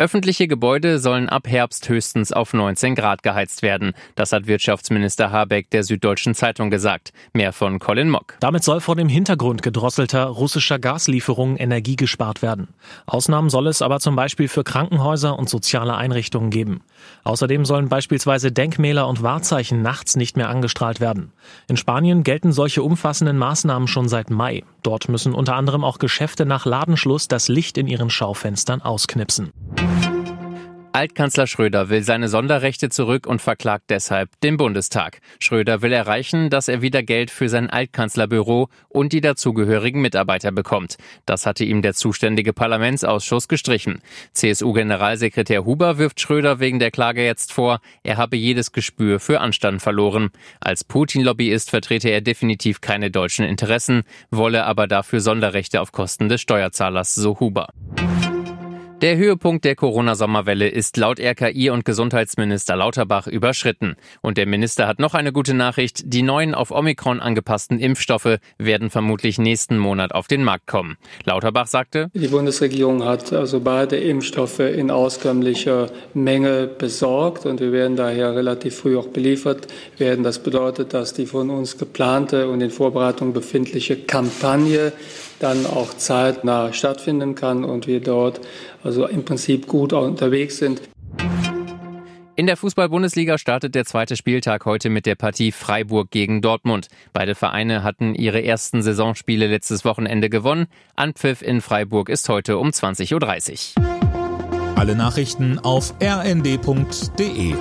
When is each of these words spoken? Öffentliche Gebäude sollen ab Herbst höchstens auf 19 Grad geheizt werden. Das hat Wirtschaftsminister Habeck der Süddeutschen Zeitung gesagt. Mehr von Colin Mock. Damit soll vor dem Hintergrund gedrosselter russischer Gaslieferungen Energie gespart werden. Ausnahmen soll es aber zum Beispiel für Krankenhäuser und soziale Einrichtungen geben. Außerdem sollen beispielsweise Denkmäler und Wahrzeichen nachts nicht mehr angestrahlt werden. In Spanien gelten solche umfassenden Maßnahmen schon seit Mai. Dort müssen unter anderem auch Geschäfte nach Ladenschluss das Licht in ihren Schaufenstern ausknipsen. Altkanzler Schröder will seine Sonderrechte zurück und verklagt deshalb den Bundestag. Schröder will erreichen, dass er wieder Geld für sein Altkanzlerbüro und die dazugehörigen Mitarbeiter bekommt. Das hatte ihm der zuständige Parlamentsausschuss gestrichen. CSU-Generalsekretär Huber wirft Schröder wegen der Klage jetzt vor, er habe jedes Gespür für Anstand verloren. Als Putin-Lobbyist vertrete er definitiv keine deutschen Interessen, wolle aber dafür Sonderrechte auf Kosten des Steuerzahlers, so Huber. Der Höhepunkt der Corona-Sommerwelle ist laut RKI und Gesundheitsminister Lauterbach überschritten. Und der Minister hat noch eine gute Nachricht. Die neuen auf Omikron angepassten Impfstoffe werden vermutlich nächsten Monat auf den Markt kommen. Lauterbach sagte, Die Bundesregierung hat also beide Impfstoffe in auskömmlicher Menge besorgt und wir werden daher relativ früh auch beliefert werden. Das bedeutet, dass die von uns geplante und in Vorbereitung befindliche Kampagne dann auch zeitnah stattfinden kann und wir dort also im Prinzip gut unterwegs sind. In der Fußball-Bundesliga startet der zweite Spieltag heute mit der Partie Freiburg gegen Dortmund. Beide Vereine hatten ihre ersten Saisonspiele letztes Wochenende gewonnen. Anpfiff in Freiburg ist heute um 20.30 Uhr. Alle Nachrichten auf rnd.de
Öffentliche 0.00 0.46
Gebäude 0.46 1.00
sollen 1.00 1.28
ab 1.28 1.48
Herbst 1.48 1.88
höchstens 1.88 2.30
auf 2.32 2.54
19 2.54 2.94
Grad 2.94 3.24
geheizt 3.24 3.62
werden. 3.62 3.94
Das 4.14 4.30
hat 4.30 4.46
Wirtschaftsminister 4.46 5.32
Habeck 5.32 5.70
der 5.70 5.82
Süddeutschen 5.82 6.36
Zeitung 6.36 6.70
gesagt. 6.70 7.12
Mehr 7.32 7.52
von 7.52 7.80
Colin 7.80 8.08
Mock. 8.08 8.36
Damit 8.38 8.62
soll 8.62 8.80
vor 8.80 8.94
dem 8.94 9.08
Hintergrund 9.08 9.60
gedrosselter 9.60 10.26
russischer 10.26 10.78
Gaslieferungen 10.78 11.56
Energie 11.56 11.96
gespart 11.96 12.42
werden. 12.42 12.68
Ausnahmen 13.06 13.50
soll 13.50 13.66
es 13.66 13.82
aber 13.82 13.98
zum 13.98 14.14
Beispiel 14.14 14.46
für 14.46 14.62
Krankenhäuser 14.62 15.36
und 15.36 15.48
soziale 15.48 15.96
Einrichtungen 15.96 16.50
geben. 16.50 16.84
Außerdem 17.24 17.64
sollen 17.64 17.88
beispielsweise 17.88 18.52
Denkmäler 18.52 19.08
und 19.08 19.24
Wahrzeichen 19.24 19.82
nachts 19.82 20.14
nicht 20.14 20.36
mehr 20.36 20.48
angestrahlt 20.48 21.00
werden. 21.00 21.32
In 21.66 21.76
Spanien 21.76 22.22
gelten 22.22 22.52
solche 22.52 22.84
umfassenden 22.84 23.36
Maßnahmen 23.36 23.88
schon 23.88 24.08
seit 24.08 24.30
Mai. 24.30 24.62
Dort 24.84 25.08
müssen 25.08 25.34
unter 25.34 25.56
anderem 25.56 25.82
auch 25.82 25.98
Geschäfte 25.98 26.46
nach 26.46 26.66
Ladenschluss 26.66 27.26
das 27.26 27.48
Licht 27.48 27.76
in 27.76 27.88
ihren 27.88 28.10
Schaufenstern 28.10 28.80
ausknipsen. 28.80 29.52
Altkanzler 30.98 31.46
Schröder 31.46 31.90
will 31.90 32.02
seine 32.02 32.28
Sonderrechte 32.28 32.88
zurück 32.88 33.28
und 33.28 33.40
verklagt 33.40 33.84
deshalb 33.88 34.30
den 34.40 34.56
Bundestag. 34.56 35.20
Schröder 35.38 35.80
will 35.80 35.92
erreichen, 35.92 36.50
dass 36.50 36.66
er 36.66 36.82
wieder 36.82 37.04
Geld 37.04 37.30
für 37.30 37.48
sein 37.48 37.70
Altkanzlerbüro 37.70 38.68
und 38.88 39.12
die 39.12 39.20
dazugehörigen 39.20 40.02
Mitarbeiter 40.02 40.50
bekommt. 40.50 40.96
Das 41.24 41.46
hatte 41.46 41.64
ihm 41.64 41.82
der 41.82 41.94
zuständige 41.94 42.52
Parlamentsausschuss 42.52 43.46
gestrichen. 43.46 44.02
CSU-Generalsekretär 44.32 45.64
Huber 45.64 45.98
wirft 45.98 46.20
Schröder 46.20 46.58
wegen 46.58 46.80
der 46.80 46.90
Klage 46.90 47.24
jetzt 47.24 47.52
vor, 47.52 47.78
er 48.02 48.16
habe 48.16 48.34
jedes 48.34 48.72
Gespür 48.72 49.20
für 49.20 49.38
Anstand 49.38 49.80
verloren. 49.80 50.30
Als 50.58 50.82
Putin-Lobbyist 50.82 51.70
vertrete 51.70 52.08
er 52.08 52.22
definitiv 52.22 52.80
keine 52.80 53.12
deutschen 53.12 53.44
Interessen, 53.44 54.02
wolle 54.32 54.64
aber 54.64 54.88
dafür 54.88 55.20
Sonderrechte 55.20 55.80
auf 55.80 55.92
Kosten 55.92 56.28
des 56.28 56.40
Steuerzahlers, 56.40 57.14
so 57.14 57.38
Huber. 57.38 57.68
Der 59.00 59.16
Höhepunkt 59.16 59.64
der 59.64 59.76
Corona-Sommerwelle 59.76 60.68
ist 60.68 60.96
laut 60.96 61.20
RKI 61.20 61.70
und 61.70 61.84
Gesundheitsminister 61.84 62.74
Lauterbach 62.74 63.28
überschritten. 63.28 63.94
Und 64.22 64.38
der 64.38 64.46
Minister 64.46 64.88
hat 64.88 64.98
noch 64.98 65.14
eine 65.14 65.30
gute 65.30 65.54
Nachricht. 65.54 66.02
Die 66.12 66.22
neuen 66.22 66.52
auf 66.52 66.72
Omikron 66.72 67.20
angepassten 67.20 67.78
Impfstoffe 67.78 68.38
werden 68.58 68.90
vermutlich 68.90 69.38
nächsten 69.38 69.78
Monat 69.78 70.12
auf 70.12 70.26
den 70.26 70.42
Markt 70.42 70.66
kommen. 70.66 70.96
Lauterbach 71.24 71.68
sagte, 71.68 72.10
Die 72.12 72.26
Bundesregierung 72.26 73.04
hat 73.04 73.32
also 73.32 73.60
beide 73.60 73.96
Impfstoffe 73.96 74.58
in 74.58 74.90
auskömmlicher 74.90 75.92
Menge 76.12 76.66
besorgt 76.66 77.46
und 77.46 77.60
wir 77.60 77.70
werden 77.70 77.94
daher 77.96 78.34
relativ 78.34 78.78
früh 78.78 78.98
auch 78.98 79.06
beliefert 79.06 79.68
werden. 79.98 80.24
Das 80.24 80.40
bedeutet, 80.40 80.92
dass 80.92 81.14
die 81.14 81.26
von 81.26 81.50
uns 81.50 81.78
geplante 81.78 82.48
und 82.48 82.60
in 82.60 82.70
Vorbereitung 82.70 83.32
befindliche 83.32 83.94
Kampagne 83.94 84.92
dann 85.40 85.66
auch 85.66 85.94
zeitnah 85.94 86.72
stattfinden 86.72 87.34
kann 87.34 87.64
und 87.64 87.86
wir 87.86 88.00
dort 88.00 88.40
also 88.82 89.06
im 89.06 89.24
Prinzip 89.24 89.66
gut 89.66 89.92
unterwegs 89.92 90.58
sind. 90.58 90.82
In 92.38 92.46
der 92.46 92.56
Fußball-Bundesliga 92.56 93.36
startet 93.36 93.74
der 93.74 93.84
zweite 93.84 94.16
Spieltag 94.16 94.64
heute 94.64 94.90
mit 94.90 95.06
der 95.06 95.16
Partie 95.16 95.50
Freiburg 95.50 96.12
gegen 96.12 96.40
Dortmund. 96.40 96.86
Beide 97.12 97.34
Vereine 97.34 97.82
hatten 97.82 98.14
ihre 98.14 98.44
ersten 98.44 98.80
Saisonspiele 98.80 99.48
letztes 99.48 99.84
Wochenende 99.84 100.30
gewonnen. 100.30 100.68
Anpfiff 100.94 101.42
in 101.42 101.60
Freiburg 101.60 102.08
ist 102.08 102.28
heute 102.28 102.58
um 102.58 102.68
20.30 102.68 103.76
Uhr. 103.76 104.78
Alle 104.78 104.94
Nachrichten 104.94 105.58
auf 105.58 105.94
rnd.de 106.00 107.54